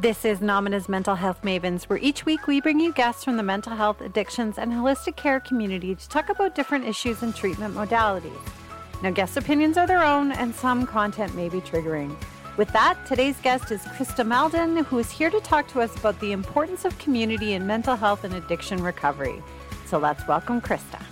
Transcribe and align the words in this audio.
This 0.00 0.24
is 0.24 0.40
Nomina's 0.40 0.88
Mental 0.88 1.14
Health 1.14 1.42
Mavens, 1.42 1.84
where 1.84 1.98
each 1.98 2.24
week 2.24 2.46
we 2.46 2.62
bring 2.62 2.80
you 2.80 2.90
guests 2.90 3.22
from 3.22 3.36
the 3.36 3.42
mental 3.42 3.76
health, 3.76 4.00
addictions, 4.00 4.56
and 4.56 4.72
holistic 4.72 5.16
care 5.16 5.40
community 5.40 5.94
to 5.94 6.08
talk 6.08 6.30
about 6.30 6.54
different 6.54 6.86
issues 6.86 7.20
and 7.20 7.36
treatment 7.36 7.74
modalities. 7.74 8.40
Now, 9.02 9.10
guest 9.10 9.36
opinions 9.36 9.76
are 9.76 9.86
their 9.86 10.02
own, 10.02 10.32
and 10.32 10.54
some 10.54 10.86
content 10.86 11.34
may 11.34 11.50
be 11.50 11.60
triggering. 11.60 12.16
With 12.56 12.72
that, 12.72 13.04
today's 13.04 13.38
guest 13.40 13.70
is 13.72 13.82
Krista 13.82 14.26
Malden, 14.26 14.84
who 14.84 14.98
is 14.98 15.10
here 15.10 15.28
to 15.28 15.40
talk 15.40 15.68
to 15.68 15.82
us 15.82 15.94
about 15.94 16.18
the 16.20 16.32
importance 16.32 16.86
of 16.86 16.98
community 16.98 17.52
in 17.52 17.66
mental 17.66 17.94
health 17.94 18.24
and 18.24 18.32
addiction 18.32 18.82
recovery. 18.82 19.42
So 19.84 19.98
let's 19.98 20.26
welcome 20.26 20.62
Krista. 20.62 21.09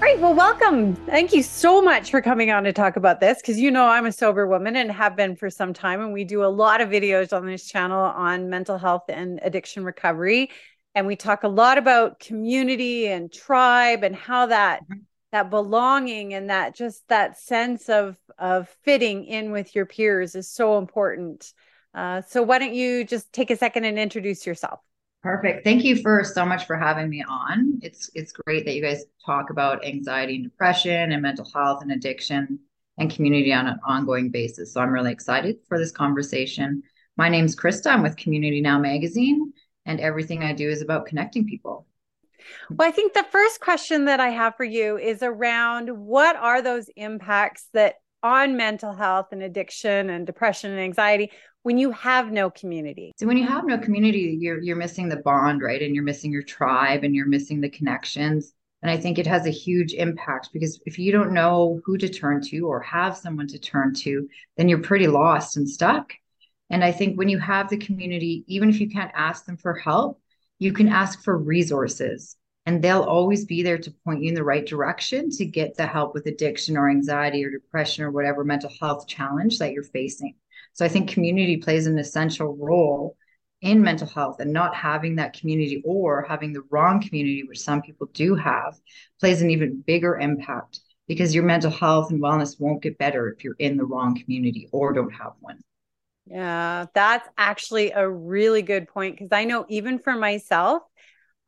All 0.00 0.06
right. 0.06 0.18
Well, 0.18 0.32
welcome. 0.32 0.96
Thank 1.04 1.34
you 1.34 1.42
so 1.42 1.82
much 1.82 2.10
for 2.10 2.22
coming 2.22 2.50
on 2.50 2.64
to 2.64 2.72
talk 2.72 2.96
about 2.96 3.20
this 3.20 3.36
because 3.42 3.60
you 3.60 3.70
know 3.70 3.86
I'm 3.86 4.06
a 4.06 4.12
sober 4.12 4.46
woman 4.46 4.76
and 4.76 4.90
have 4.90 5.14
been 5.14 5.36
for 5.36 5.50
some 5.50 5.74
time. 5.74 6.00
And 6.00 6.10
we 6.14 6.24
do 6.24 6.42
a 6.42 6.46
lot 6.48 6.80
of 6.80 6.88
videos 6.88 7.36
on 7.36 7.44
this 7.44 7.66
channel 7.68 8.00
on 8.00 8.48
mental 8.48 8.78
health 8.78 9.02
and 9.10 9.40
addiction 9.42 9.84
recovery. 9.84 10.52
And 10.94 11.06
we 11.06 11.16
talk 11.16 11.42
a 11.42 11.48
lot 11.48 11.76
about 11.76 12.18
community 12.18 13.08
and 13.08 13.30
tribe 13.30 14.02
and 14.02 14.16
how 14.16 14.46
that 14.46 14.84
mm-hmm. 14.84 15.00
that 15.32 15.50
belonging 15.50 16.32
and 16.32 16.48
that 16.48 16.74
just 16.74 17.06
that 17.08 17.38
sense 17.38 17.90
of 17.90 18.16
of 18.38 18.74
fitting 18.82 19.26
in 19.26 19.52
with 19.52 19.74
your 19.74 19.84
peers 19.84 20.34
is 20.34 20.50
so 20.50 20.78
important. 20.78 21.52
Uh, 21.92 22.22
so 22.22 22.42
why 22.42 22.58
don't 22.58 22.72
you 22.72 23.04
just 23.04 23.30
take 23.34 23.50
a 23.50 23.56
second 23.56 23.84
and 23.84 23.98
introduce 23.98 24.46
yourself? 24.46 24.80
Perfect. 25.22 25.64
Thank 25.64 25.84
you 25.84 25.96
for 25.96 26.24
so 26.24 26.46
much 26.46 26.66
for 26.66 26.76
having 26.76 27.10
me 27.10 27.22
on. 27.28 27.78
It's 27.82 28.10
it's 28.14 28.32
great 28.32 28.64
that 28.64 28.74
you 28.74 28.80
guys 28.80 29.04
talk 29.24 29.50
about 29.50 29.84
anxiety 29.84 30.36
and 30.36 30.44
depression 30.44 31.12
and 31.12 31.20
mental 31.20 31.48
health 31.52 31.82
and 31.82 31.92
addiction 31.92 32.58
and 32.96 33.10
community 33.10 33.52
on 33.52 33.66
an 33.66 33.78
ongoing 33.86 34.30
basis. 34.30 34.72
So 34.72 34.80
I'm 34.80 34.90
really 34.90 35.12
excited 35.12 35.58
for 35.68 35.78
this 35.78 35.90
conversation. 35.90 36.82
My 37.18 37.28
name's 37.28 37.54
Krista. 37.54 37.90
I'm 37.90 38.02
with 38.02 38.16
Community 38.16 38.62
Now 38.62 38.78
magazine 38.78 39.52
and 39.84 40.00
everything 40.00 40.42
I 40.42 40.54
do 40.54 40.70
is 40.70 40.80
about 40.80 41.06
connecting 41.06 41.46
people. 41.46 41.86
Well, 42.70 42.88
I 42.88 42.90
think 42.90 43.12
the 43.12 43.26
first 43.30 43.60
question 43.60 44.06
that 44.06 44.20
I 44.20 44.30
have 44.30 44.56
for 44.56 44.64
you 44.64 44.96
is 44.96 45.22
around 45.22 45.90
what 45.90 46.36
are 46.36 46.62
those 46.62 46.88
impacts 46.96 47.68
that 47.74 47.96
on 48.22 48.56
mental 48.56 48.92
health 48.92 49.28
and 49.32 49.42
addiction 49.42 50.10
and 50.10 50.26
depression 50.26 50.70
and 50.70 50.80
anxiety 50.80 51.30
when 51.62 51.78
you 51.78 51.90
have 51.90 52.30
no 52.30 52.50
community. 52.50 53.12
So 53.18 53.26
when 53.26 53.36
you 53.36 53.46
have 53.46 53.64
no 53.64 53.78
community 53.78 54.36
you're 54.40 54.62
you're 54.62 54.76
missing 54.76 55.08
the 55.08 55.16
bond 55.16 55.62
right? 55.62 55.82
And 55.82 55.94
you're 55.94 56.04
missing 56.04 56.32
your 56.32 56.42
tribe 56.42 57.04
and 57.04 57.14
you're 57.14 57.26
missing 57.26 57.60
the 57.60 57.70
connections. 57.70 58.52
And 58.82 58.90
i 58.90 58.96
think 58.96 59.18
it 59.18 59.26
has 59.26 59.46
a 59.46 59.50
huge 59.50 59.92
impact 59.92 60.50
because 60.52 60.80
if 60.86 60.98
you 60.98 61.12
don't 61.12 61.32
know 61.32 61.80
who 61.84 61.98
to 61.98 62.08
turn 62.08 62.40
to 62.48 62.60
or 62.60 62.80
have 62.80 63.16
someone 63.16 63.46
to 63.48 63.58
turn 63.58 63.94
to 63.94 64.28
then 64.56 64.68
you're 64.68 64.80
pretty 64.80 65.06
lost 65.06 65.56
and 65.56 65.68
stuck. 65.68 66.12
And 66.70 66.84
i 66.84 66.92
think 66.92 67.18
when 67.18 67.28
you 67.28 67.38
have 67.38 67.68
the 67.68 67.76
community 67.76 68.44
even 68.46 68.68
if 68.70 68.80
you 68.80 68.88
can't 68.88 69.12
ask 69.14 69.44
them 69.44 69.56
for 69.56 69.74
help 69.74 70.20
you 70.58 70.72
can 70.72 70.88
ask 70.88 71.22
for 71.22 71.36
resources 71.36 72.36
and 72.70 72.82
they'll 72.82 73.02
always 73.02 73.44
be 73.44 73.62
there 73.62 73.78
to 73.78 73.90
point 74.04 74.22
you 74.22 74.28
in 74.28 74.34
the 74.34 74.44
right 74.44 74.66
direction 74.66 75.30
to 75.30 75.44
get 75.44 75.76
the 75.76 75.86
help 75.86 76.14
with 76.14 76.26
addiction 76.26 76.76
or 76.76 76.88
anxiety 76.88 77.44
or 77.44 77.50
depression 77.50 78.04
or 78.04 78.10
whatever 78.10 78.44
mental 78.44 78.70
health 78.80 79.06
challenge 79.06 79.58
that 79.58 79.72
you're 79.72 79.82
facing 79.82 80.34
so 80.72 80.84
I 80.84 80.88
think 80.88 81.10
community 81.10 81.56
plays 81.56 81.86
an 81.86 81.98
essential 81.98 82.56
role 82.56 83.16
in 83.60 83.82
mental 83.82 84.06
health 84.06 84.40
and 84.40 84.52
not 84.52 84.74
having 84.74 85.16
that 85.16 85.38
community 85.38 85.82
or 85.84 86.24
having 86.28 86.52
the 86.52 86.62
wrong 86.70 87.02
community, 87.02 87.44
which 87.46 87.60
some 87.60 87.82
people 87.82 88.08
do 88.14 88.34
have, 88.34 88.78
plays 89.18 89.42
an 89.42 89.50
even 89.50 89.82
bigger 89.86 90.18
impact 90.18 90.80
because 91.06 91.34
your 91.34 91.44
mental 91.44 91.70
health 91.70 92.10
and 92.10 92.22
wellness 92.22 92.58
won't 92.58 92.82
get 92.82 92.96
better 92.96 93.28
if 93.28 93.44
you're 93.44 93.56
in 93.58 93.76
the 93.76 93.84
wrong 93.84 94.18
community 94.18 94.68
or 94.72 94.92
don't 94.92 95.12
have 95.12 95.32
one. 95.40 95.58
Yeah, 96.26 96.86
that's 96.94 97.28
actually 97.36 97.90
a 97.90 98.08
really 98.08 98.62
good 98.62 98.88
point 98.88 99.16
because 99.16 99.32
I 99.32 99.44
know 99.44 99.66
even 99.68 99.98
for 99.98 100.14
myself, 100.14 100.82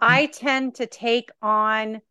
Mm. 0.03 0.07
I 0.09 0.27
tend 0.27 0.75
to 0.77 0.87
take 0.87 1.31
on 1.41 2.03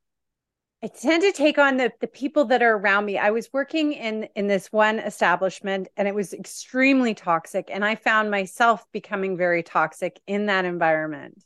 I 0.84 0.88
tend 0.88 1.24
to 1.24 1.32
take 1.32 1.58
on 1.60 1.78
the 1.78 1.92
the 2.02 2.08
people 2.08 2.46
that 2.46 2.64
are 2.64 2.76
around 2.78 3.06
me. 3.06 3.18
I 3.18 3.32
was 3.32 3.52
working 3.54 3.94
in 3.94 4.30
in 4.36 4.48
this 4.48 4.72
one 4.72 5.00
establishment 5.00 5.90
and 5.98 6.08
it 6.08 6.16
was 6.16 6.34
extremely 6.34 7.14
toxic 7.14 7.70
and 7.72 7.86
I 7.86 7.96
found 7.96 8.32
myself 8.32 8.86
becoming 8.92 9.38
very 9.38 9.64
toxic 9.64 10.20
in 10.28 10.48
that 10.48 10.66
environment. 10.66 11.44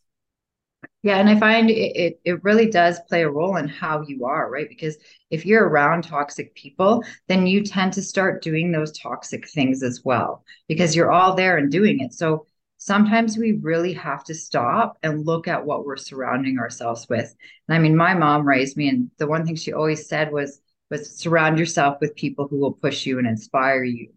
Yeah, 1.03 1.18
and 1.18 1.30
I 1.30 1.40
find 1.40 1.69
it, 1.69 1.74
it, 1.74 2.19
it 2.25 2.44
really 2.44 2.69
does 2.69 3.00
play 3.08 3.22
a 3.24 3.30
role 3.30 3.58
in 3.58 3.68
how 3.68 4.02
you 4.02 4.25
are, 4.25 4.50
right? 4.50 4.68
Because 4.68 4.98
if 5.30 5.46
you're 5.46 5.68
around 5.68 6.03
toxic 6.03 6.56
people, 6.56 7.03
then 7.28 7.46
you 7.46 7.64
tend 7.64 7.94
to 7.94 8.02
start 8.02 8.42
doing 8.42 8.72
those 8.72 8.92
toxic 8.98 9.48
things 9.48 9.84
as 9.84 10.02
well 10.03 10.44
because 10.68 10.96
you're 10.96 11.12
all 11.12 11.36
there 11.36 11.58
and 11.58 11.72
doing 11.72 12.00
it. 12.00 12.14
So 12.14 12.48
sometimes 12.85 13.35
we 13.35 13.53
really 13.53 13.94
have 13.94 14.23
to 14.23 14.35
stop 14.35 14.96
and 15.01 15.25
look 15.25 15.47
at 15.47 15.66
what 15.66 15.88
we're 15.88 15.97
surrounding 15.97 16.59
ourselves 16.59 17.07
with. 17.09 17.35
And 17.68 17.75
I 17.75 17.79
mean, 17.79 17.97
my 17.97 18.13
mom 18.13 18.47
raised 18.47 18.78
me, 18.78 18.90
and 18.90 19.09
the 19.18 19.25
one 19.25 19.44
thing 19.44 19.56
she 19.56 19.73
always 19.73 20.07
said 20.07 20.31
was, 20.31 20.62
was 20.91 21.18
surround 21.18 21.57
yourself 21.57 21.97
with 22.00 22.16
people 22.16 22.47
who 22.47 22.59
will 22.59 22.74
push 22.74 23.07
you 23.07 23.18
and 23.18 23.25
inspire 23.25 23.84
you, 23.84 24.09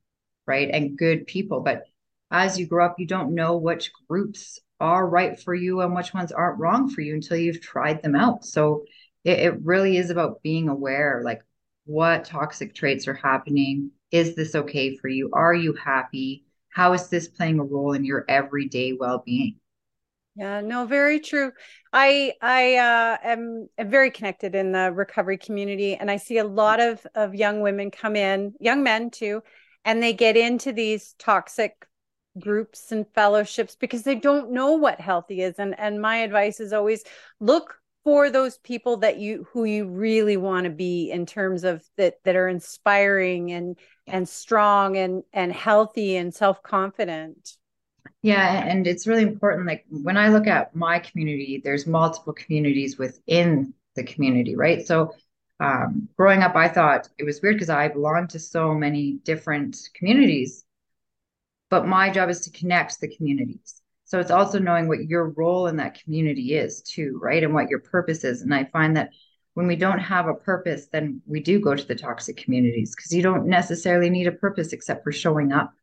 right? 0.46 0.68
And 0.70 0.98
good 0.98 1.26
people. 1.26 1.60
But 1.60 1.84
as 2.30 2.58
you 2.58 2.66
grow 2.66 2.84
up, 2.84 2.96
you 2.98 3.06
don't 3.06 3.34
know 3.34 3.56
which 3.56 3.90
groups 4.06 4.60
are 4.80 5.08
right 5.08 5.40
for 5.40 5.54
you 5.54 5.80
and 5.80 5.94
which 5.94 6.12
ones 6.12 6.30
aren't 6.30 6.60
wrong 6.60 6.90
for 6.90 7.00
you 7.00 7.14
until 7.14 7.38
you've 7.38 7.62
tried 7.62 8.02
them 8.02 8.14
out. 8.14 8.44
So 8.44 8.84
it, 9.24 9.38
it 9.38 9.62
really 9.62 9.96
is 9.96 10.10
about 10.10 10.42
being 10.42 10.68
aware, 10.68 11.22
like 11.24 11.40
what 11.86 12.26
toxic 12.26 12.74
traits 12.74 13.08
are 13.08 13.14
happening. 13.14 13.92
Is 14.10 14.36
this 14.36 14.54
okay 14.54 14.94
for 14.98 15.08
you? 15.08 15.30
Are 15.32 15.54
you 15.54 15.72
happy? 15.72 16.44
How 16.78 16.92
is 16.92 17.08
this 17.08 17.26
playing 17.26 17.58
a 17.58 17.64
role 17.64 17.92
in 17.92 18.04
your 18.04 18.24
everyday 18.28 18.92
well-being? 18.92 19.56
Yeah 20.36 20.60
no 20.60 20.86
very 20.86 21.18
true. 21.18 21.50
I 21.92 22.34
i 22.40 22.76
uh, 22.76 23.16
am, 23.24 23.68
very 23.80 24.12
connected 24.12 24.54
in 24.54 24.70
the 24.70 24.92
recovery 24.92 25.38
community 25.38 25.96
and 25.96 26.08
i 26.08 26.16
see 26.16 26.38
a 26.38 26.44
lot 26.44 26.78
of 26.78 27.04
of 27.16 27.34
young 27.34 27.62
women 27.62 27.90
come 27.90 28.14
in 28.14 28.54
young 28.60 28.84
men 28.84 29.10
too 29.10 29.42
and 29.84 30.00
they 30.00 30.12
get 30.12 30.36
into 30.36 30.72
these 30.72 31.16
toxic 31.18 31.84
groups 32.38 32.92
and 32.92 33.06
fellowships 33.12 33.74
because 33.74 34.04
they 34.04 34.14
don't 34.14 34.52
know 34.52 34.74
what 34.74 35.00
healthy 35.00 35.42
is 35.42 35.56
and 35.58 35.74
and 35.80 36.00
my 36.00 36.18
advice 36.18 36.60
is 36.60 36.72
always 36.72 37.02
look 37.40 37.74
for 38.08 38.30
those 38.30 38.56
people 38.56 38.96
that 38.96 39.18
you 39.18 39.46
who 39.52 39.64
you 39.64 39.86
really 39.86 40.38
want 40.38 40.64
to 40.64 40.70
be 40.70 41.10
in 41.10 41.26
terms 41.26 41.62
of 41.62 41.84
that 41.98 42.14
that 42.24 42.36
are 42.36 42.48
inspiring 42.48 43.52
and 43.52 43.78
and 44.06 44.26
strong 44.26 44.96
and 44.96 45.24
and 45.34 45.52
healthy 45.52 46.16
and 46.16 46.34
self-confident. 46.34 47.58
Yeah 48.22 48.64
and 48.66 48.86
it's 48.86 49.06
really 49.06 49.24
important 49.24 49.66
like 49.66 49.84
when 49.90 50.16
i 50.16 50.30
look 50.30 50.46
at 50.46 50.74
my 50.74 50.98
community 51.00 51.60
there's 51.62 51.86
multiple 51.86 52.32
communities 52.32 52.96
within 52.96 53.74
the 53.94 54.04
community 54.04 54.56
right? 54.56 54.86
So 54.86 55.12
um, 55.60 56.08
growing 56.16 56.42
up 56.42 56.56
i 56.56 56.66
thought 56.66 57.10
it 57.18 57.24
was 57.24 57.42
weird 57.42 57.56
because 57.56 57.68
i 57.68 57.88
belonged 57.88 58.30
to 58.30 58.38
so 58.38 58.72
many 58.72 59.18
different 59.22 59.76
communities 59.92 60.64
but 61.68 61.86
my 61.86 62.08
job 62.08 62.30
is 62.30 62.40
to 62.40 62.50
connect 62.52 63.02
the 63.02 63.14
communities 63.14 63.82
so 64.08 64.18
it's 64.18 64.32
also 64.32 64.58
knowing 64.58 64.88
what 64.88 65.04
your 65.04 65.28
role 65.30 65.68
in 65.68 65.76
that 65.76 66.02
community 66.02 66.54
is 66.54 66.82
too 66.82 67.18
right 67.22 67.44
and 67.44 67.54
what 67.54 67.70
your 67.70 67.78
purpose 67.78 68.24
is 68.24 68.42
and 68.42 68.52
i 68.52 68.64
find 68.64 68.96
that 68.96 69.10
when 69.58 69.66
we 69.66 69.74
don't 69.74 69.98
have 69.98 70.28
a 70.28 70.34
purpose, 70.34 70.86
then 70.86 71.20
we 71.26 71.40
do 71.40 71.58
go 71.58 71.74
to 71.74 71.84
the 71.84 71.96
toxic 71.96 72.36
communities 72.36 72.94
because 72.94 73.12
you 73.12 73.24
don't 73.24 73.48
necessarily 73.48 74.08
need 74.08 74.28
a 74.28 74.32
purpose 74.32 74.72
except 74.72 75.02
for 75.02 75.10
showing 75.10 75.50
up. 75.50 75.74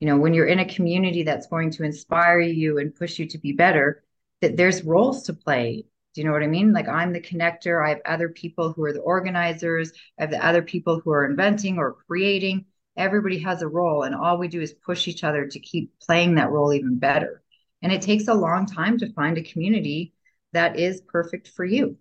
You 0.00 0.06
know, 0.06 0.18
when 0.18 0.34
you're 0.34 0.44
in 0.44 0.58
a 0.58 0.66
community 0.68 1.22
that's 1.22 1.46
going 1.46 1.70
to 1.70 1.82
inspire 1.82 2.40
you 2.40 2.76
and 2.76 2.94
push 2.94 3.18
you 3.18 3.24
to 3.28 3.38
be 3.38 3.52
better, 3.52 4.04
that 4.42 4.58
there's 4.58 4.84
roles 4.84 5.22
to 5.22 5.32
play. 5.32 5.86
Do 6.12 6.20
you 6.20 6.26
know 6.26 6.32
what 6.34 6.42
I 6.42 6.46
mean? 6.46 6.74
Like 6.74 6.88
I'm 6.88 7.14
the 7.14 7.22
connector. 7.22 7.82
I 7.82 7.88
have 7.88 8.02
other 8.04 8.28
people 8.28 8.74
who 8.74 8.84
are 8.84 8.92
the 8.92 9.00
organizers. 9.00 9.92
I 10.18 10.24
have 10.24 10.30
the 10.30 10.46
other 10.46 10.60
people 10.60 11.00
who 11.00 11.10
are 11.10 11.24
inventing 11.24 11.78
or 11.78 11.96
creating. 12.06 12.66
Everybody 12.96 13.38
has 13.38 13.62
a 13.62 13.68
role, 13.68 14.02
and 14.02 14.14
all 14.14 14.38
we 14.38 14.48
do 14.48 14.60
is 14.60 14.72
push 14.72 15.08
each 15.08 15.24
other 15.24 15.46
to 15.46 15.60
keep 15.60 15.98
playing 16.00 16.34
that 16.34 16.50
role 16.50 16.72
even 16.72 16.98
better. 16.98 17.42
And 17.82 17.92
it 17.92 18.02
takes 18.02 18.28
a 18.28 18.34
long 18.34 18.66
time 18.66 18.98
to 18.98 19.12
find 19.12 19.38
a 19.38 19.42
community 19.42 20.12
that 20.52 20.78
is 20.78 21.00
perfect 21.00 21.48
for 21.48 21.64
you. 21.64 21.96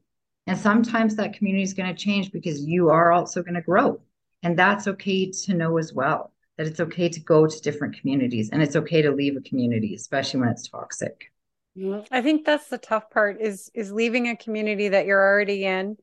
And 0.47 0.57
sometimes 0.57 1.15
that 1.15 1.33
community 1.33 1.63
is 1.63 1.73
going 1.73 1.93
to 1.93 2.03
change 2.03 2.31
because 2.31 2.65
you 2.65 2.89
are 2.89 3.11
also 3.11 3.43
going 3.43 3.53
to 3.53 3.61
grow. 3.61 4.01
And 4.41 4.57
that's 4.57 4.87
okay 4.87 5.31
to 5.31 5.53
know 5.53 5.77
as 5.77 5.93
well 5.93 6.33
that 6.57 6.67
it's 6.67 6.79
okay 6.79 7.07
to 7.07 7.19
go 7.21 7.47
to 7.47 7.61
different 7.61 7.99
communities 7.99 8.49
and 8.49 8.61
it's 8.61 8.75
okay 8.75 9.01
to 9.01 9.11
leave 9.11 9.37
a 9.37 9.41
community, 9.41 9.93
especially 9.93 10.41
when 10.41 10.49
it's 10.49 10.67
toxic. 10.67 11.31
Mm-hmm. 11.77 12.13
I 12.13 12.21
think 12.21 12.45
that's 12.45 12.67
the 12.67 12.77
tough 12.77 13.09
part 13.09 13.39
is 13.39 13.69
is 13.73 13.91
leaving 13.91 14.27
a 14.27 14.35
community 14.35 14.89
that 14.89 15.05
you're 15.05 15.23
already 15.23 15.65
in. 15.65 15.97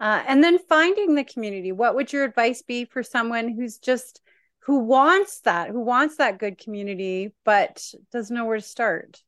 Uh, 0.00 0.22
and 0.26 0.42
then 0.42 0.58
finding 0.58 1.14
the 1.14 1.24
community. 1.24 1.70
What 1.70 1.94
would 1.94 2.12
your 2.12 2.24
advice 2.24 2.62
be 2.62 2.84
for 2.84 3.02
someone 3.02 3.48
who's 3.48 3.78
just 3.78 4.20
who 4.64 4.78
wants 4.78 5.40
that, 5.40 5.70
who 5.70 5.80
wants 5.80 6.16
that 6.16 6.38
good 6.38 6.58
community, 6.58 7.32
but 7.44 7.84
doesn't 8.12 8.34
know 8.34 8.46
where 8.46 8.56
to 8.56 8.62
start? 8.62 9.22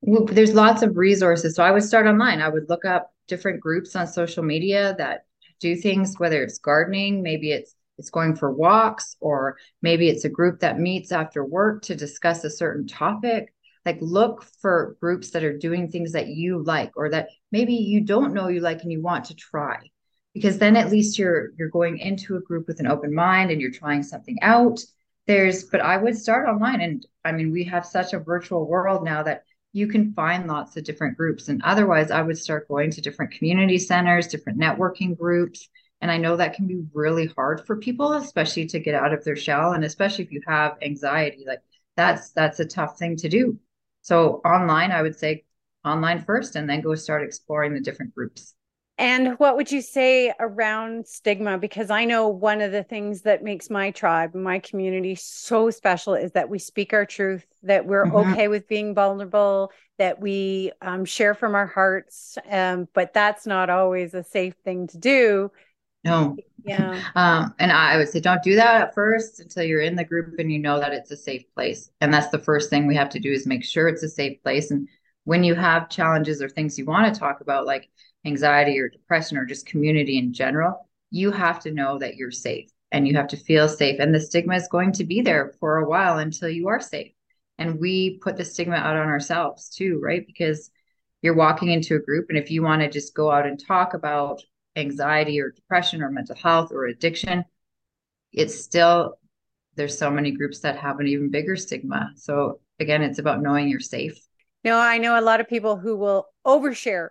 Well, 0.00 0.24
there's 0.24 0.54
lots 0.54 0.82
of 0.82 0.96
resources. 0.96 1.56
So 1.56 1.62
I 1.62 1.70
would 1.70 1.82
start 1.82 2.06
online. 2.06 2.40
I 2.40 2.48
would 2.48 2.68
look 2.68 2.84
up 2.84 3.12
different 3.26 3.60
groups 3.60 3.94
on 3.96 4.06
social 4.06 4.42
media 4.42 4.94
that 4.98 5.26
do 5.60 5.76
things, 5.76 6.14
whether 6.18 6.42
it's 6.42 6.58
gardening, 6.58 7.22
maybe 7.22 7.52
it's 7.52 7.74
it's 7.98 8.10
going 8.10 8.36
for 8.36 8.52
walks, 8.52 9.16
or 9.18 9.56
maybe 9.82 10.08
it's 10.08 10.24
a 10.24 10.28
group 10.28 10.60
that 10.60 10.78
meets 10.78 11.10
after 11.10 11.44
work 11.44 11.82
to 11.82 11.96
discuss 11.96 12.44
a 12.44 12.50
certain 12.50 12.86
topic. 12.86 13.52
Like 13.84 13.98
look 14.00 14.44
for 14.62 14.96
groups 15.00 15.32
that 15.32 15.42
are 15.42 15.58
doing 15.58 15.90
things 15.90 16.12
that 16.12 16.28
you 16.28 16.62
like 16.62 16.92
or 16.96 17.10
that 17.10 17.28
maybe 17.50 17.74
you 17.74 18.00
don't 18.00 18.34
know 18.34 18.48
you 18.48 18.60
like 18.60 18.82
and 18.82 18.92
you 18.92 19.02
want 19.02 19.26
to 19.26 19.34
try. 19.34 19.78
Because 20.38 20.58
then 20.58 20.76
at 20.76 20.90
least 20.90 21.18
you're 21.18 21.50
you're 21.58 21.68
going 21.68 21.98
into 21.98 22.36
a 22.36 22.40
group 22.40 22.68
with 22.68 22.80
an 22.80 22.86
open 22.86 23.14
mind 23.14 23.50
and 23.50 23.60
you're 23.60 23.72
trying 23.72 24.02
something 24.02 24.38
out. 24.42 24.80
There's 25.26 25.64
but 25.64 25.80
I 25.80 25.96
would 25.96 26.16
start 26.16 26.48
online 26.48 26.80
and 26.80 27.06
I 27.24 27.32
mean 27.32 27.50
we 27.50 27.64
have 27.64 27.84
such 27.84 28.12
a 28.12 28.20
virtual 28.20 28.66
world 28.66 29.04
now 29.04 29.22
that 29.24 29.44
you 29.72 29.86
can 29.86 30.12
find 30.14 30.46
lots 30.46 30.76
of 30.76 30.84
different 30.84 31.16
groups. 31.16 31.48
And 31.48 31.62
otherwise, 31.62 32.10
I 32.10 32.22
would 32.22 32.38
start 32.38 32.68
going 32.68 32.90
to 32.92 33.00
different 33.00 33.32
community 33.32 33.78
centers, 33.78 34.26
different 34.26 34.58
networking 34.58 35.16
groups. 35.16 35.68
And 36.00 36.10
I 36.10 36.16
know 36.16 36.36
that 36.36 36.54
can 36.54 36.66
be 36.66 36.84
really 36.94 37.26
hard 37.26 37.66
for 37.66 37.76
people, 37.76 38.12
especially 38.14 38.66
to 38.66 38.78
get 38.80 38.94
out 38.94 39.12
of 39.12 39.24
their 39.24 39.36
shell. 39.36 39.72
And 39.72 39.84
especially 39.84 40.24
if 40.24 40.32
you 40.32 40.40
have 40.46 40.78
anxiety, 40.82 41.44
like 41.46 41.60
that's 41.96 42.30
that's 42.30 42.60
a 42.60 42.64
tough 42.64 42.98
thing 42.98 43.16
to 43.16 43.28
do. 43.28 43.58
So 44.02 44.40
online, 44.44 44.92
I 44.92 45.02
would 45.02 45.18
say 45.18 45.44
online 45.84 46.24
first 46.24 46.56
and 46.56 46.68
then 46.68 46.80
go 46.80 46.94
start 46.94 47.22
exploring 47.24 47.74
the 47.74 47.80
different 47.80 48.14
groups. 48.14 48.54
And 48.98 49.38
what 49.38 49.56
would 49.56 49.70
you 49.70 49.80
say 49.80 50.32
around 50.40 51.06
stigma? 51.06 51.56
Because 51.56 51.88
I 51.88 52.04
know 52.04 52.26
one 52.26 52.60
of 52.60 52.72
the 52.72 52.82
things 52.82 53.22
that 53.22 53.44
makes 53.44 53.70
my 53.70 53.92
tribe, 53.92 54.34
my 54.34 54.58
community 54.58 55.14
so 55.14 55.70
special 55.70 56.14
is 56.14 56.32
that 56.32 56.48
we 56.48 56.58
speak 56.58 56.92
our 56.92 57.06
truth, 57.06 57.46
that 57.62 57.86
we're 57.86 58.06
mm-hmm. 58.06 58.32
okay 58.32 58.48
with 58.48 58.66
being 58.66 58.96
vulnerable, 58.96 59.70
that 59.98 60.20
we 60.20 60.72
um, 60.82 61.04
share 61.04 61.34
from 61.34 61.54
our 61.54 61.66
hearts. 61.66 62.38
Um, 62.50 62.88
but 62.92 63.14
that's 63.14 63.46
not 63.46 63.70
always 63.70 64.14
a 64.14 64.24
safe 64.24 64.54
thing 64.64 64.88
to 64.88 64.98
do. 64.98 65.52
No. 66.04 66.36
Yeah. 66.64 67.00
Um, 67.14 67.54
and 67.60 67.70
I 67.70 67.98
would 67.98 68.08
say 68.08 68.18
don't 68.18 68.42
do 68.42 68.56
that 68.56 68.80
at 68.80 68.94
first 68.94 69.38
until 69.38 69.62
you're 69.62 69.80
in 69.80 69.94
the 69.94 70.04
group 70.04 70.34
and 70.40 70.50
you 70.50 70.58
know 70.58 70.80
that 70.80 70.92
it's 70.92 71.12
a 71.12 71.16
safe 71.16 71.44
place. 71.54 71.88
And 72.00 72.12
that's 72.12 72.30
the 72.30 72.38
first 72.38 72.68
thing 72.68 72.88
we 72.88 72.96
have 72.96 73.10
to 73.10 73.20
do 73.20 73.30
is 73.30 73.46
make 73.46 73.64
sure 73.64 73.86
it's 73.86 74.02
a 74.02 74.08
safe 74.08 74.42
place. 74.42 74.72
And 74.72 74.88
when 75.22 75.44
you 75.44 75.54
have 75.54 75.88
challenges 75.88 76.42
or 76.42 76.48
things 76.48 76.78
you 76.78 76.84
want 76.84 77.12
to 77.12 77.20
talk 77.20 77.40
about, 77.40 77.66
like 77.66 77.88
anxiety 78.28 78.78
or 78.78 78.88
depression 78.88 79.36
or 79.36 79.44
just 79.44 79.66
community 79.66 80.18
in 80.18 80.32
general, 80.32 80.88
you 81.10 81.32
have 81.32 81.58
to 81.60 81.72
know 81.72 81.98
that 81.98 82.16
you're 82.16 82.30
safe 82.30 82.70
and 82.92 83.08
you 83.08 83.16
have 83.16 83.28
to 83.28 83.36
feel 83.36 83.68
safe. 83.68 83.98
And 83.98 84.14
the 84.14 84.20
stigma 84.20 84.54
is 84.54 84.68
going 84.68 84.92
to 84.92 85.04
be 85.04 85.20
there 85.20 85.52
for 85.58 85.78
a 85.78 85.88
while 85.88 86.18
until 86.18 86.48
you 86.48 86.68
are 86.68 86.80
safe. 86.80 87.12
And 87.58 87.80
we 87.80 88.18
put 88.18 88.36
the 88.36 88.44
stigma 88.44 88.76
out 88.76 88.96
on 88.96 89.08
ourselves 89.08 89.68
too, 89.68 90.00
right? 90.02 90.24
Because 90.26 90.70
you're 91.22 91.34
walking 91.34 91.72
into 91.72 91.96
a 91.96 92.00
group, 92.00 92.26
and 92.28 92.38
if 92.38 92.50
you 92.52 92.62
want 92.62 92.82
to 92.82 92.88
just 92.88 93.12
go 93.12 93.28
out 93.30 93.44
and 93.44 93.58
talk 93.58 93.94
about 93.94 94.40
anxiety 94.76 95.40
or 95.40 95.50
depression 95.50 96.00
or 96.00 96.10
mental 96.10 96.36
health 96.36 96.70
or 96.70 96.86
addiction, 96.86 97.44
it's 98.32 98.62
still, 98.62 99.18
there's 99.74 99.98
so 99.98 100.10
many 100.10 100.30
groups 100.30 100.60
that 100.60 100.76
have 100.76 101.00
an 101.00 101.08
even 101.08 101.30
bigger 101.30 101.56
stigma. 101.56 102.12
So 102.14 102.60
again, 102.78 103.02
it's 103.02 103.18
about 103.18 103.42
knowing 103.42 103.68
you're 103.68 103.80
safe. 103.80 104.20
No, 104.62 104.78
I 104.78 104.98
know 104.98 105.18
a 105.18 105.22
lot 105.22 105.40
of 105.40 105.48
people 105.48 105.76
who 105.76 105.96
will 105.96 106.26
overshare 106.46 107.08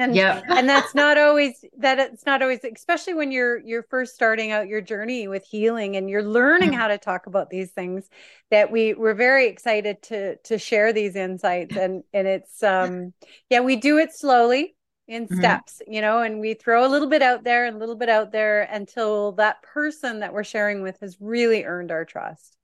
and 0.00 0.16
yeah 0.16 0.40
and 0.48 0.68
that's 0.68 0.94
not 0.94 1.18
always 1.18 1.64
that 1.78 1.98
it's 1.98 2.26
not 2.26 2.42
always 2.42 2.60
especially 2.64 3.14
when 3.14 3.30
you're 3.30 3.58
you're 3.58 3.82
first 3.84 4.14
starting 4.14 4.50
out 4.50 4.66
your 4.66 4.80
journey 4.80 5.28
with 5.28 5.44
healing 5.44 5.96
and 5.96 6.08
you're 6.08 6.22
learning 6.22 6.70
mm-hmm. 6.70 6.78
how 6.78 6.88
to 6.88 6.98
talk 6.98 7.26
about 7.26 7.50
these 7.50 7.70
things 7.70 8.08
that 8.50 8.70
we 8.70 8.94
we're 8.94 9.14
very 9.14 9.46
excited 9.46 10.02
to 10.02 10.36
to 10.36 10.58
share 10.58 10.92
these 10.92 11.14
insights 11.14 11.76
and 11.76 12.02
and 12.12 12.26
it's 12.26 12.62
um 12.62 13.12
yeah 13.50 13.60
we 13.60 13.76
do 13.76 13.98
it 13.98 14.12
slowly 14.12 14.74
in 15.06 15.26
mm-hmm. 15.26 15.38
steps 15.38 15.82
you 15.86 16.00
know 16.00 16.22
and 16.22 16.40
we 16.40 16.54
throw 16.54 16.86
a 16.86 16.88
little 16.88 17.08
bit 17.08 17.22
out 17.22 17.44
there 17.44 17.66
and 17.66 17.76
a 17.76 17.78
little 17.78 17.96
bit 17.96 18.08
out 18.08 18.32
there 18.32 18.62
until 18.62 19.32
that 19.32 19.62
person 19.62 20.20
that 20.20 20.32
we're 20.32 20.44
sharing 20.44 20.82
with 20.82 20.98
has 21.00 21.16
really 21.20 21.64
earned 21.64 21.90
our 21.90 22.04
trust 22.04 22.56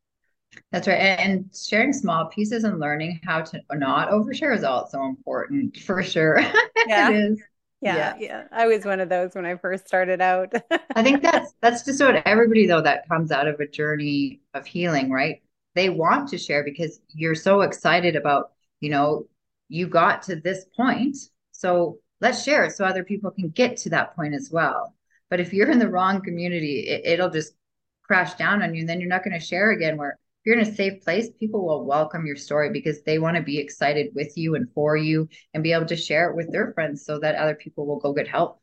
that's 0.73 0.89
right. 0.89 0.97
And 0.97 1.51
sharing 1.55 1.93
small 1.93 2.27
pieces 2.27 2.65
and 2.65 2.81
learning 2.81 3.21
how 3.25 3.43
to 3.43 3.61
not 3.73 4.11
overshare 4.11 4.55
is 4.57 4.65
also 4.65 5.03
important 5.05 5.77
for 5.79 6.03
sure. 6.03 6.41
Yeah. 6.87 7.11
it 7.11 7.17
is. 7.17 7.43
Yeah, 7.81 7.97
yeah, 7.97 8.15
yeah. 8.19 8.43
I 8.53 8.67
was 8.69 8.85
one 8.85 9.01
of 9.01 9.09
those 9.09 9.35
when 9.35 9.45
I 9.45 9.57
first 9.57 9.87
started 9.87 10.21
out. 10.21 10.53
I 10.95 11.03
think 11.03 11.23
that's 11.23 11.53
that's 11.61 11.85
just 11.85 12.01
what 12.01 12.27
everybody 12.27 12.67
though 12.67 12.81
that 12.81 13.09
comes 13.09 13.33
out 13.33 13.49
of 13.49 13.61
a 13.61 13.67
journey 13.67 14.41
of 14.55 14.67
healing, 14.67 15.11
right? 15.11 15.43
They 15.75 15.89
want 15.91 16.29
to 16.31 16.39
share 16.39 16.65
because 16.65 17.01
you're 17.09 17.35
so 17.35 17.63
excited 17.63 18.17
about, 18.17 18.53
you 18.81 18.91
know, 18.91 19.27
you 19.69 19.89
got 19.89 20.23
to 20.25 20.37
this 20.37 20.65
point. 20.77 21.17
So 21.53 21.99
let's 22.21 22.43
share 22.43 22.65
it 22.65 22.73
so 22.73 22.85
other 22.85 23.05
people 23.05 23.31
can 23.31 23.49
get 23.51 23.77
to 23.79 23.91
that 23.91 24.15
point 24.17 24.35
as 24.35 24.51
well. 24.51 24.95
But 25.29 25.41
if 25.41 25.53
you're 25.53 25.71
in 25.71 25.79
the 25.79 25.89
wrong 25.89 26.23
community, 26.23 26.81
it, 26.89 27.05
it'll 27.05 27.31
just 27.31 27.55
crash 28.03 28.35
down 28.35 28.63
on 28.63 28.75
you 28.75 28.81
and 28.81 28.89
then 28.89 29.01
you're 29.01 29.09
not 29.09 29.25
going 29.25 29.39
to 29.39 29.45
share 29.45 29.73
again 29.73 29.97
where 29.97 30.19
you're 30.47 30.57
in 30.57 30.67
a 30.67 30.75
safe 30.75 31.03
place, 31.03 31.29
people 31.41 31.67
will 31.67 31.85
welcome 31.85 32.25
your 32.25 32.37
story 32.37 32.71
because 32.71 33.03
they 33.03 33.19
want 33.19 33.37
to 33.37 33.43
be 33.43 33.59
excited 33.59 34.13
with 34.15 34.33
you 34.39 34.55
and 34.55 34.73
for 34.73 34.97
you 34.97 35.29
and 35.53 35.63
be 35.65 35.73
able 35.73 35.87
to 35.87 35.97
share 35.97 36.31
it 36.31 36.37
with 36.37 36.53
their 36.53 36.73
friends 36.73 37.05
so 37.05 37.19
that 37.19 37.35
other 37.35 37.57
people 37.57 37.85
will 37.85 37.99
go 37.99 38.13
get 38.13 38.29
help. 38.29 38.61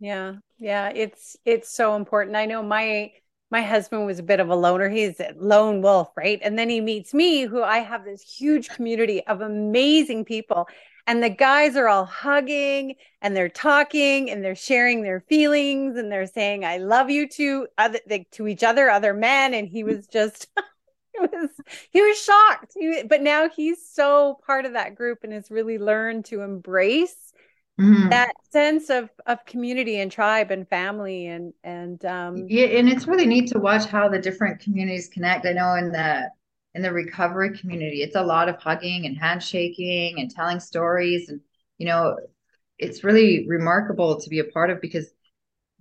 Yeah. 0.00 0.34
Yeah. 0.58 0.90
It's 0.92 1.36
it's 1.44 1.74
so 1.74 1.94
important. 1.94 2.36
I 2.36 2.46
know 2.46 2.64
my 2.64 3.12
my 3.52 3.62
husband 3.62 4.06
was 4.06 4.18
a 4.18 4.24
bit 4.24 4.40
of 4.40 4.50
a 4.50 4.56
loner. 4.56 4.88
He's 4.88 5.20
a 5.20 5.32
lone 5.36 5.82
wolf, 5.82 6.10
right? 6.16 6.40
And 6.42 6.58
then 6.58 6.68
he 6.68 6.80
meets 6.80 7.14
me, 7.14 7.42
who 7.42 7.62
I 7.62 7.78
have 7.78 8.04
this 8.04 8.20
huge 8.20 8.68
community 8.68 9.24
of 9.28 9.40
amazing 9.40 10.24
people. 10.24 10.66
And 11.06 11.22
the 11.22 11.30
guys 11.30 11.76
are 11.76 11.86
all 11.86 12.06
hugging 12.06 12.96
and 13.20 13.36
they're 13.36 13.48
talking 13.48 14.30
and 14.30 14.42
they're 14.42 14.56
sharing 14.56 15.02
their 15.02 15.20
feelings 15.20 15.96
and 15.96 16.10
they're 16.10 16.26
saying, 16.26 16.64
I 16.64 16.78
love 16.78 17.10
you 17.10 17.28
to 17.28 17.68
other 17.78 18.00
to 18.32 18.48
each 18.48 18.64
other, 18.64 18.90
other 18.90 19.14
men. 19.14 19.54
And 19.54 19.68
he 19.68 19.84
was 19.84 20.08
just 20.08 20.48
was 21.34 21.50
he 21.90 22.00
was 22.00 22.22
shocked. 22.22 22.72
He, 22.78 23.02
but 23.02 23.22
now 23.22 23.48
he's 23.48 23.88
so 23.88 24.38
part 24.46 24.64
of 24.64 24.72
that 24.72 24.94
group 24.94 25.20
and 25.24 25.32
has 25.32 25.50
really 25.50 25.78
learned 25.78 26.26
to 26.26 26.42
embrace 26.42 27.32
mm-hmm. 27.80 28.08
that 28.10 28.32
sense 28.50 28.90
of 28.90 29.10
of 29.26 29.44
community 29.44 30.00
and 30.00 30.10
tribe 30.10 30.50
and 30.50 30.68
family 30.68 31.26
and 31.26 31.52
and 31.62 32.04
um 32.04 32.46
yeah 32.48 32.66
and 32.66 32.88
it's 32.88 33.06
really 33.06 33.26
neat 33.26 33.48
to 33.48 33.58
watch 33.58 33.86
how 33.86 34.08
the 34.08 34.18
different 34.18 34.60
communities 34.60 35.08
connect. 35.08 35.46
I 35.46 35.52
know 35.52 35.74
in 35.74 35.92
the 35.92 36.30
in 36.74 36.82
the 36.82 36.92
recovery 36.92 37.56
community 37.56 38.02
it's 38.02 38.16
a 38.16 38.22
lot 38.22 38.48
of 38.48 38.56
hugging 38.56 39.06
and 39.06 39.16
handshaking 39.16 40.18
and 40.18 40.30
telling 40.30 40.60
stories 40.60 41.28
and 41.28 41.40
you 41.78 41.86
know 41.86 42.16
it's 42.78 43.04
really 43.04 43.46
remarkable 43.48 44.20
to 44.20 44.28
be 44.28 44.40
a 44.40 44.44
part 44.44 44.70
of 44.70 44.80
because 44.80 45.08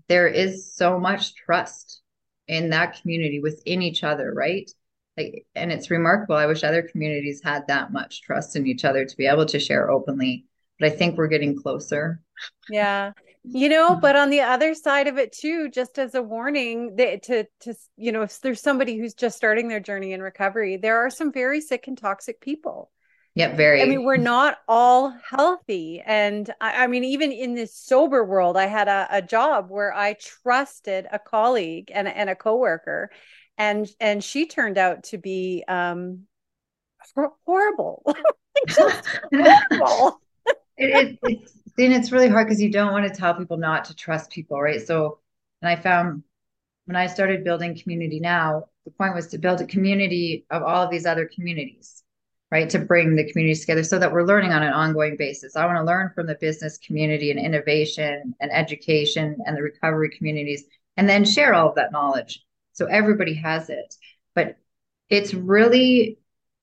there 0.07 0.27
is 0.27 0.75
so 0.75 0.99
much 0.99 1.33
trust 1.33 2.01
in 2.47 2.69
that 2.69 3.01
community 3.01 3.39
within 3.39 3.81
each 3.81 4.03
other 4.03 4.33
right 4.33 4.69
like 5.17 5.45
and 5.55 5.71
it's 5.71 5.91
remarkable. 5.91 6.35
I 6.35 6.45
wish 6.45 6.63
other 6.63 6.81
communities 6.81 7.41
had 7.43 7.67
that 7.67 7.91
much 7.91 8.21
trust 8.21 8.55
in 8.55 8.67
each 8.67 8.85
other 8.85 9.05
to 9.05 9.17
be 9.17 9.27
able 9.27 9.45
to 9.47 9.59
share 9.59 9.91
openly 9.91 10.45
but 10.79 10.91
i 10.91 10.95
think 10.95 11.17
we're 11.17 11.27
getting 11.27 11.59
closer. 11.59 12.21
Yeah. 12.69 13.13
You 13.43 13.67
know 13.67 13.95
but 14.01 14.15
on 14.15 14.29
the 14.29 14.41
other 14.41 14.73
side 14.73 15.07
of 15.07 15.17
it 15.17 15.33
too 15.33 15.69
just 15.69 15.99
as 15.99 16.15
a 16.15 16.21
warning 16.21 16.95
that 16.95 17.23
to 17.23 17.45
to 17.61 17.75
you 17.97 18.11
know 18.11 18.21
if 18.21 18.39
there's 18.39 18.61
somebody 18.61 18.97
who's 18.97 19.13
just 19.13 19.35
starting 19.35 19.67
their 19.67 19.81
journey 19.81 20.13
in 20.13 20.21
recovery 20.21 20.77
there 20.77 21.05
are 21.05 21.09
some 21.09 21.31
very 21.31 21.59
sick 21.59 21.87
and 21.87 21.97
toxic 21.97 22.39
people. 22.39 22.89
Yeah 23.35 23.55
very. 23.55 23.81
I 23.81 23.85
mean 23.85 24.03
we're 24.05 24.17
not 24.17 24.59
all 24.67 25.13
healthy. 25.29 26.01
And 26.05 26.49
i, 26.61 26.85
I 26.85 26.87
mean 26.87 27.03
even 27.03 27.31
in 27.31 27.53
this 27.53 27.75
sober 27.75 28.23
world 28.23 28.55
i 28.55 28.65
had 28.65 28.87
a, 28.87 29.07
a 29.11 29.21
job 29.21 29.69
where 29.69 29.93
i 29.93 30.13
trusted 30.13 31.05
a 31.11 31.19
colleague 31.19 31.91
and, 31.93 32.07
and 32.07 32.29
a 32.29 32.35
coworker 32.35 33.11
and 33.57 33.87
and 33.99 34.23
she 34.23 34.47
turned 34.47 34.77
out 34.77 35.03
to 35.05 35.17
be 35.17 35.63
um 35.67 36.23
horrible. 37.45 38.03
Horrible. 39.31 40.19
It, 40.75 40.89
it, 40.89 41.19
it's 41.21 41.53
then 41.77 41.91
it's 41.91 42.11
really 42.11 42.27
hard 42.27 42.47
because 42.47 42.59
you 42.59 42.71
don't 42.71 42.91
want 42.91 43.07
to 43.07 43.13
tell 43.13 43.35
people 43.35 43.57
not 43.57 43.85
to 43.85 43.95
trust 43.95 44.31
people 44.31 44.59
right? 44.59 44.81
So 44.81 45.19
and 45.61 45.69
i 45.69 45.75
found 45.75 46.23
when 46.85 46.95
i 46.95 47.05
started 47.05 47.43
building 47.43 47.77
community 47.79 48.19
now 48.19 48.65
the 48.85 48.91
point 48.91 49.13
was 49.13 49.27
to 49.27 49.37
build 49.37 49.61
a 49.61 49.67
community 49.67 50.47
of 50.49 50.63
all 50.63 50.83
of 50.83 50.89
these 50.89 51.05
other 51.05 51.29
communities 51.33 52.03
right? 52.53 52.69
To 52.69 52.77
bring 52.77 53.15
the 53.15 53.27
communities 53.31 53.61
together 53.61 53.83
so 53.83 53.97
that 53.97 54.11
we're 54.11 54.27
learning 54.27 54.51
on 54.51 54.61
an 54.61 54.73
ongoing 54.73 55.17
basis. 55.17 55.55
I 55.55 55.65
want 55.65 55.79
to 55.79 55.83
learn 55.83 56.11
from 56.13 56.27
the 56.27 56.35
business 56.35 56.77
community 56.77 57.31
and 57.31 57.39
innovation 57.39 58.35
and 58.39 58.51
education 58.51 59.37
and 59.47 59.57
the 59.57 59.63
recovery 59.63 60.11
communities 60.15 60.65
and 60.95 61.09
then 61.09 61.25
share 61.25 61.55
all 61.55 61.69
of 61.69 61.75
that 61.75 61.91
knowledge 61.91 62.43
so 62.73 62.85
everybody 62.85 63.33
has 63.33 63.69
it 63.69 63.95
but 64.35 64.57
it's 65.09 65.33
really 65.33 66.17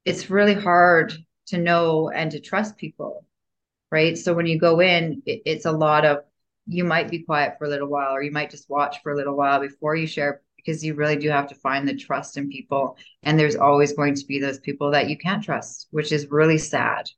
it's 0.05 0.31
really 0.31 0.55
hard 0.55 1.13
to 1.47 1.59
know 1.59 2.11
and 2.11 2.31
to 2.31 2.41
trust 2.41 2.77
people 2.77 3.25
right? 3.91 4.17
So 4.17 4.35
when 4.35 4.47
you 4.47 4.59
go 4.59 4.81
in 4.81 5.23
it, 5.27 5.43
it's 5.45 5.67
a 5.67 5.73
lot 5.73 6.05
of 6.05 6.19
you 6.67 6.85
might 6.85 7.11
be 7.11 7.23
quiet 7.23 7.55
for 7.59 7.65
a 7.65 7.69
little 7.69 7.89
while 7.89 8.13
or 8.13 8.23
you 8.23 8.31
might 8.31 8.51
just 8.51 8.71
watch 8.71 9.03
for 9.03 9.13
a 9.13 9.17
little 9.17 9.37
while 9.37 9.61
before 9.61 9.97
you 9.97 10.07
share 10.07 10.43
because 10.57 10.85
you 10.85 10.95
really 10.95 11.17
do 11.17 11.29
have 11.31 11.49
to 11.49 11.55
find 11.55 11.89
the 11.89 11.97
trust 11.97 12.37
in 12.37 12.51
people. 12.51 12.97
And 13.23 13.39
there's 13.39 13.57
always 13.57 13.95
going 13.95 14.15
to 14.15 14.27
be 14.27 14.39
those 14.39 14.61
people 14.61 14.91
that 14.91 15.09
you 15.09 15.17
can't 15.17 15.43
trust 15.43 15.89
which 15.91 16.13
is 16.13 16.31
really 16.31 16.59
sad 16.59 17.09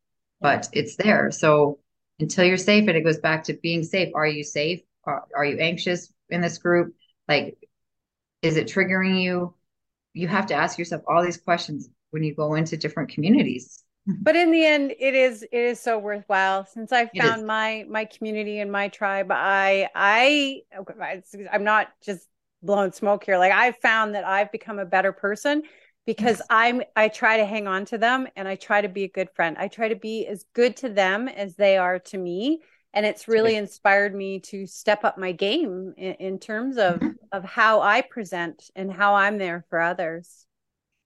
but 0.40 0.68
it's 0.72 0.96
there. 0.96 1.30
So 1.30 1.78
until 2.18 2.44
you're 2.44 2.56
safe 2.56 2.88
and 2.88 2.96
it 2.96 3.04
goes 3.04 3.20
back 3.20 3.44
to 3.44 3.54
being 3.54 3.84
safe 3.84 4.12
are 4.14 4.26
you 4.26 4.42
safe? 4.42 4.80
Are, 5.04 5.24
are 5.36 5.44
you 5.44 5.58
anxious 5.58 6.12
in 6.30 6.40
this 6.40 6.58
group? 6.58 6.94
Like 7.28 7.58
Is 8.42 8.56
it 8.56 8.66
triggering 8.66 9.22
you? 9.22 9.54
You 10.12 10.28
have 10.28 10.46
to 10.46 10.54
ask 10.54 10.78
yourself 10.78 11.02
all 11.08 11.22
these 11.22 11.38
questions 11.38 11.88
when 12.10 12.22
you 12.22 12.34
go 12.34 12.54
into 12.54 12.76
different 12.76 13.10
communities. 13.10 13.82
But 14.06 14.34
in 14.34 14.50
the 14.50 14.64
end, 14.64 14.92
it 14.98 15.14
is 15.14 15.42
it 15.44 15.52
is 15.52 15.78
so 15.78 15.96
worthwhile. 15.98 16.66
Since 16.66 16.92
I 16.92 17.06
found 17.06 17.46
my 17.46 17.86
my 17.88 18.04
community 18.04 18.58
and 18.58 18.70
my 18.70 18.88
tribe, 18.88 19.28
I 19.30 19.88
I 19.94 20.62
I'm 21.52 21.62
not 21.62 21.88
just 22.04 22.26
blowing 22.62 22.90
smoke 22.90 23.24
here. 23.24 23.38
Like 23.38 23.52
I've 23.52 23.76
found 23.76 24.16
that 24.16 24.24
I've 24.24 24.50
become 24.50 24.80
a 24.80 24.84
better 24.84 25.12
person 25.12 25.62
because 26.04 26.38
yes. 26.38 26.46
I'm 26.50 26.82
I 26.96 27.08
try 27.08 27.36
to 27.36 27.46
hang 27.46 27.68
on 27.68 27.84
to 27.86 27.98
them 27.98 28.26
and 28.34 28.48
I 28.48 28.56
try 28.56 28.80
to 28.80 28.88
be 28.88 29.04
a 29.04 29.08
good 29.08 29.30
friend. 29.36 29.56
I 29.56 29.68
try 29.68 29.88
to 29.88 29.96
be 29.96 30.26
as 30.26 30.44
good 30.52 30.76
to 30.78 30.88
them 30.88 31.28
as 31.28 31.54
they 31.54 31.76
are 31.76 32.00
to 32.00 32.18
me 32.18 32.62
and 32.94 33.06
it's 33.06 33.28
really 33.28 33.56
inspired 33.56 34.14
me 34.14 34.40
to 34.40 34.66
step 34.66 35.04
up 35.04 35.18
my 35.18 35.32
game 35.32 35.94
in, 35.96 36.14
in 36.14 36.38
terms 36.38 36.76
of 36.76 36.96
mm-hmm. 36.96 37.10
of 37.32 37.44
how 37.44 37.80
I 37.80 38.02
present 38.02 38.70
and 38.76 38.92
how 38.92 39.14
I'm 39.14 39.38
there 39.38 39.64
for 39.68 39.80
others. 39.80 40.46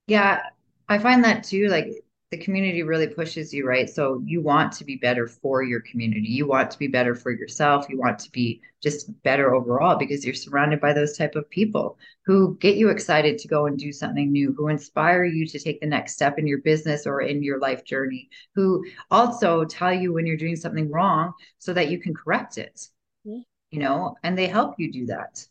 Yeah, 0.07 0.41
I 0.89 0.97
find 0.99 1.23
that 1.23 1.43
too 1.43 1.67
like 1.67 1.93
the 2.29 2.37
community 2.37 2.83
really 2.83 3.07
pushes 3.07 3.53
you, 3.53 3.65
right? 3.65 3.89
So 3.89 4.21
you 4.25 4.41
want 4.41 4.73
to 4.73 4.83
be 4.83 4.97
better 4.97 5.27
for 5.27 5.63
your 5.63 5.79
community. 5.79 6.27
You 6.27 6.45
want 6.45 6.69
to 6.71 6.77
be 6.77 6.87
better 6.87 7.15
for 7.15 7.31
yourself. 7.31 7.85
You 7.89 7.97
want 7.97 8.19
to 8.19 8.31
be 8.31 8.61
just 8.83 9.09
better 9.23 9.55
overall 9.55 9.95
because 9.95 10.25
you're 10.25 10.35
surrounded 10.35 10.81
by 10.81 10.91
those 10.91 11.17
type 11.17 11.35
of 11.35 11.49
people 11.49 11.97
who 12.25 12.57
get 12.57 12.75
you 12.75 12.89
excited 12.89 13.37
to 13.37 13.47
go 13.47 13.67
and 13.67 13.77
do 13.77 13.93
something 13.93 14.29
new, 14.29 14.53
who 14.57 14.67
inspire 14.67 15.23
you 15.23 15.47
to 15.47 15.57
take 15.57 15.79
the 15.79 15.87
next 15.87 16.13
step 16.13 16.37
in 16.37 16.45
your 16.45 16.59
business 16.59 17.07
or 17.07 17.21
in 17.21 17.43
your 17.43 17.59
life 17.59 17.85
journey, 17.85 18.29
who 18.53 18.85
also 19.09 19.63
tell 19.63 19.93
you 19.93 20.11
when 20.11 20.25
you're 20.25 20.35
doing 20.35 20.57
something 20.57 20.91
wrong 20.91 21.31
so 21.59 21.71
that 21.71 21.89
you 21.89 21.97
can 21.97 22.13
correct 22.13 22.57
it. 22.57 22.89
Mm-hmm. 23.25 23.39
You 23.71 23.79
know, 23.79 24.15
and 24.23 24.37
they 24.37 24.47
help 24.47 24.75
you 24.77 24.91
do 24.91 25.05
that. 25.05 25.47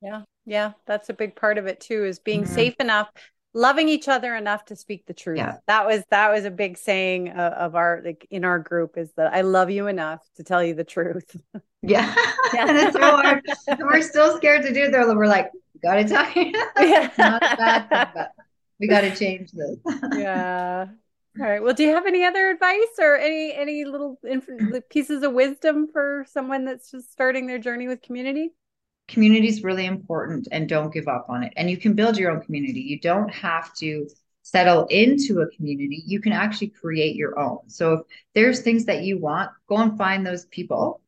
Yeah. 0.00 0.22
Yeah, 0.46 0.72
that's 0.86 1.08
a 1.08 1.14
big 1.14 1.34
part 1.34 1.56
of 1.56 1.66
it 1.66 1.80
too 1.80 2.04
is 2.04 2.18
being 2.18 2.44
mm-hmm. 2.44 2.54
safe 2.54 2.74
enough 2.78 3.08
loving 3.54 3.88
each 3.88 4.08
other 4.08 4.34
enough 4.34 4.64
to 4.66 4.76
speak 4.76 5.06
the 5.06 5.14
truth. 5.14 5.38
Yeah. 5.38 5.58
That 5.66 5.86
was 5.86 6.02
that 6.10 6.30
was 6.30 6.44
a 6.44 6.50
big 6.50 6.76
saying 6.76 7.30
of, 7.30 7.52
of 7.52 7.74
our 7.76 8.02
like 8.04 8.26
in 8.30 8.44
our 8.44 8.58
group 8.58 8.98
is 8.98 9.12
that 9.12 9.32
I 9.32 9.42
love 9.42 9.70
you 9.70 9.86
enough 9.86 10.20
to 10.36 10.42
tell 10.42 10.62
you 10.62 10.74
the 10.74 10.84
truth. 10.84 11.36
Yeah. 11.86 12.14
yeah. 12.54 12.66
and 12.68 12.78
it's 12.78 12.94
so 12.94 13.16
hard. 13.16 13.44
We're 13.78 14.00
still 14.00 14.38
scared 14.38 14.62
to 14.62 14.72
do 14.72 14.84
it 14.84 14.92
though. 14.92 15.14
We're 15.14 15.26
like, 15.26 15.50
gotta 15.82 16.04
tell 16.08 16.26
you. 16.32 16.50
yeah. 16.80 17.10
not 17.18 17.42
a 17.42 17.56
bad 17.58 17.88
thing, 17.90 18.06
but 18.14 18.30
we 18.80 18.88
gotta 18.88 19.14
change 19.14 19.50
this. 19.52 19.76
yeah. 20.16 20.86
All 21.38 21.46
right. 21.46 21.62
Well, 21.62 21.74
do 21.74 21.82
you 21.82 21.90
have 21.90 22.06
any 22.06 22.24
other 22.24 22.48
advice 22.48 22.98
or 22.98 23.18
any 23.18 23.52
any 23.52 23.84
little 23.84 24.18
inf- 24.24 24.88
pieces 24.88 25.22
of 25.22 25.34
wisdom 25.34 25.86
for 25.92 26.24
someone 26.30 26.64
that's 26.64 26.90
just 26.90 27.12
starting 27.12 27.46
their 27.46 27.58
journey 27.58 27.86
with 27.86 28.00
community? 28.00 28.54
Community 29.08 29.48
is 29.48 29.62
really 29.62 29.86
important 29.86 30.48
and 30.50 30.68
don't 30.68 30.92
give 30.92 31.08
up 31.08 31.26
on 31.28 31.42
it. 31.42 31.52
And 31.56 31.70
you 31.70 31.76
can 31.76 31.94
build 31.94 32.16
your 32.16 32.30
own 32.30 32.42
community. 32.42 32.80
You 32.80 33.00
don't 33.00 33.32
have 33.32 33.74
to 33.76 34.08
settle 34.42 34.86
into 34.86 35.40
a 35.40 35.50
community. 35.56 36.02
You 36.06 36.20
can 36.20 36.32
actually 36.32 36.68
create 36.68 37.16
your 37.16 37.38
own. 37.38 37.58
So 37.68 37.92
if 37.94 38.00
there's 38.34 38.60
things 38.60 38.84
that 38.86 39.02
you 39.02 39.18
want, 39.18 39.50
go 39.68 39.76
and 39.76 39.96
find 39.96 40.26
those 40.26 40.46
people. 40.46 41.00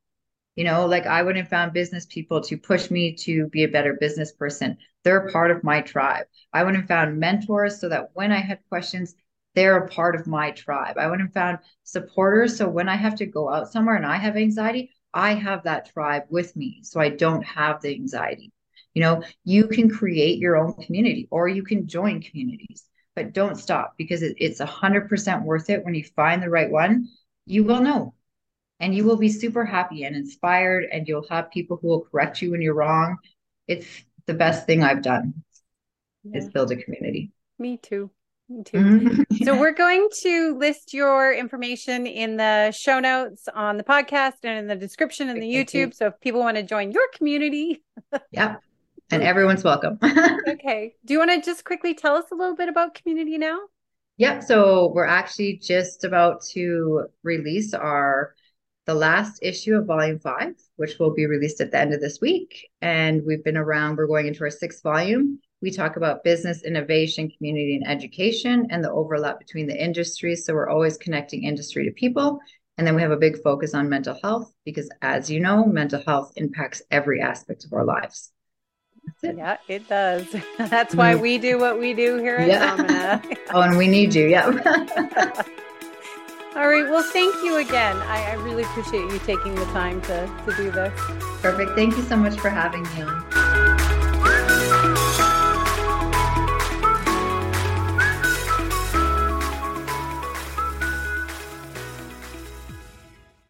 You 0.56 0.64
know, 0.64 0.86
like 0.86 1.04
I 1.04 1.22
wouldn't 1.22 1.50
found 1.50 1.74
business 1.74 2.06
people 2.06 2.40
to 2.42 2.56
push 2.56 2.90
me 2.90 3.14
to 3.16 3.46
be 3.48 3.64
a 3.64 3.68
better 3.68 3.98
business 4.00 4.32
person. 4.32 4.78
They're 5.04 5.28
part 5.28 5.50
of 5.50 5.62
my 5.62 5.82
tribe. 5.82 6.26
I 6.52 6.64
wouldn't 6.64 6.88
found 6.88 7.18
mentors 7.18 7.78
so 7.78 7.90
that 7.90 8.10
when 8.14 8.32
I 8.32 8.40
had 8.40 8.60
questions, 8.70 9.14
they're 9.54 9.76
a 9.76 9.88
part 9.88 10.16
of 10.16 10.26
my 10.26 10.52
tribe. 10.52 10.96
I 10.98 11.08
would 11.08 11.20
have 11.20 11.32
found 11.32 11.58
supporters. 11.82 12.56
So 12.56 12.68
when 12.68 12.88
I 12.88 12.96
have 12.96 13.16
to 13.16 13.26
go 13.26 13.50
out 13.52 13.70
somewhere 13.70 13.96
and 13.96 14.06
I 14.06 14.16
have 14.16 14.36
anxiety, 14.36 14.90
I 15.16 15.32
have 15.32 15.62
that 15.62 15.90
tribe 15.92 16.24
with 16.28 16.54
me. 16.54 16.80
So 16.82 17.00
I 17.00 17.08
don't 17.08 17.42
have 17.42 17.80
the 17.80 17.92
anxiety. 17.94 18.52
You 18.92 19.00
know, 19.02 19.22
you 19.44 19.66
can 19.66 19.88
create 19.88 20.38
your 20.38 20.58
own 20.58 20.74
community 20.74 21.26
or 21.30 21.48
you 21.48 21.62
can 21.62 21.88
join 21.88 22.20
communities, 22.20 22.84
but 23.14 23.32
don't 23.32 23.56
stop 23.56 23.94
because 23.96 24.22
it, 24.22 24.36
it's 24.36 24.60
100% 24.60 25.42
worth 25.42 25.70
it. 25.70 25.82
When 25.84 25.94
you 25.94 26.04
find 26.04 26.42
the 26.42 26.50
right 26.50 26.70
one, 26.70 27.08
you 27.46 27.64
will 27.64 27.80
know 27.80 28.12
and 28.78 28.94
you 28.94 29.04
will 29.04 29.16
be 29.16 29.30
super 29.30 29.64
happy 29.64 30.04
and 30.04 30.14
inspired 30.14 30.84
and 30.92 31.08
you'll 31.08 31.26
have 31.30 31.50
people 31.50 31.78
who 31.80 31.88
will 31.88 32.02
correct 32.02 32.42
you 32.42 32.50
when 32.50 32.60
you're 32.60 32.74
wrong. 32.74 33.16
It's 33.66 33.88
the 34.26 34.34
best 34.34 34.66
thing 34.66 34.82
I've 34.82 35.02
done 35.02 35.32
yeah. 36.24 36.38
is 36.38 36.50
build 36.50 36.72
a 36.72 36.76
community. 36.76 37.32
Me 37.58 37.78
too. 37.78 38.10
Too. 38.64 38.78
Mm-hmm. 38.78 39.44
So 39.44 39.58
we're 39.58 39.72
going 39.72 40.08
to 40.22 40.56
list 40.56 40.94
your 40.94 41.32
information 41.32 42.06
in 42.06 42.36
the 42.36 42.70
show 42.70 43.00
notes 43.00 43.48
on 43.54 43.76
the 43.76 43.84
podcast 43.84 44.44
and 44.44 44.58
in 44.58 44.66
the 44.66 44.76
description 44.76 45.28
in 45.28 45.40
the 45.40 45.46
YouTube. 45.46 45.74
You. 45.74 45.92
So 45.92 46.06
if 46.08 46.20
people 46.20 46.40
want 46.40 46.56
to 46.56 46.62
join 46.62 46.92
your 46.92 47.06
community. 47.14 47.82
yeah. 48.30 48.56
And 49.10 49.22
everyone's 49.22 49.62
welcome. 49.62 49.98
okay. 50.48 50.94
Do 51.04 51.12
you 51.14 51.18
want 51.18 51.30
to 51.30 51.40
just 51.40 51.64
quickly 51.64 51.94
tell 51.94 52.16
us 52.16 52.26
a 52.32 52.34
little 52.34 52.56
bit 52.56 52.68
about 52.68 52.94
community 52.94 53.38
now? 53.38 53.58
Yep. 54.18 54.42
So 54.44 54.92
we're 54.94 55.06
actually 55.06 55.58
just 55.62 56.04
about 56.04 56.42
to 56.52 57.06
release 57.22 57.74
our 57.74 58.34
the 58.86 58.94
last 58.94 59.40
issue 59.42 59.74
of 59.74 59.86
volume 59.86 60.20
five, 60.20 60.54
which 60.76 60.98
will 60.98 61.12
be 61.12 61.26
released 61.26 61.60
at 61.60 61.72
the 61.72 61.78
end 61.78 61.92
of 61.92 62.00
this 62.00 62.20
week. 62.20 62.68
And 62.80 63.22
we've 63.26 63.42
been 63.42 63.56
around, 63.56 63.96
we're 63.96 64.06
going 64.06 64.28
into 64.28 64.44
our 64.44 64.50
sixth 64.50 64.82
volume. 64.82 65.40
We 65.66 65.72
talk 65.72 65.96
about 65.96 66.22
business, 66.22 66.62
innovation, 66.62 67.28
community, 67.28 67.74
and 67.74 67.90
education, 67.90 68.68
and 68.70 68.84
the 68.84 68.90
overlap 68.92 69.40
between 69.40 69.66
the 69.66 69.76
industries. 69.76 70.44
So 70.44 70.54
we're 70.54 70.68
always 70.68 70.96
connecting 70.96 71.42
industry 71.42 71.84
to 71.86 71.90
people. 71.90 72.38
And 72.78 72.86
then 72.86 72.94
we 72.94 73.02
have 73.02 73.10
a 73.10 73.16
big 73.16 73.42
focus 73.42 73.74
on 73.74 73.88
mental 73.88 74.16
health 74.22 74.52
because, 74.64 74.88
as 75.02 75.28
you 75.28 75.40
know, 75.40 75.64
mental 75.66 76.00
health 76.06 76.30
impacts 76.36 76.82
every 76.92 77.20
aspect 77.20 77.64
of 77.64 77.72
our 77.72 77.84
lives. 77.84 78.30
It. 79.24 79.38
Yeah, 79.38 79.56
it 79.66 79.88
does. 79.88 80.36
That's 80.58 80.94
why 80.94 81.14
mm. 81.14 81.20
we 81.20 81.36
do 81.36 81.58
what 81.58 81.80
we 81.80 81.94
do 81.94 82.18
here 82.18 82.36
at 82.36 82.46
yeah. 82.46 82.76
Nomina. 82.76 83.36
oh, 83.52 83.62
and 83.62 83.76
we 83.76 83.88
need 83.88 84.14
you. 84.14 84.28
Yeah. 84.28 84.44
All 86.54 86.68
right. 86.68 86.88
Well, 86.88 87.02
thank 87.02 87.34
you 87.42 87.56
again. 87.56 87.96
I, 88.02 88.22
I, 88.22 88.34
really 88.34 88.62
appreciate 88.62 89.10
you 89.10 89.18
taking 89.26 89.56
the 89.56 89.64
time 89.72 90.00
to, 90.02 90.32
to 90.46 90.56
do 90.56 90.70
this. 90.70 90.92
Perfect. 91.42 91.72
Thank 91.72 91.96
you 91.96 92.04
so 92.04 92.16
much 92.16 92.38
for 92.38 92.50
having 92.50 92.84
me 92.84 93.02
on. 93.02 93.45